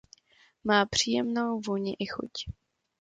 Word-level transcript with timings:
Má 0.63 0.85
příjemnou 0.85 1.59
vůni 1.59 1.95
i 1.99 2.05
chuť. 2.05 2.31